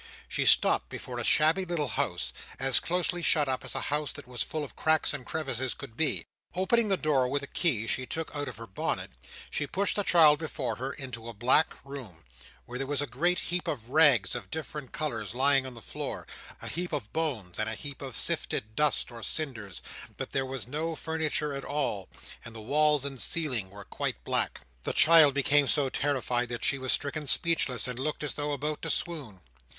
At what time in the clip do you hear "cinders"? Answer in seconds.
19.21-19.83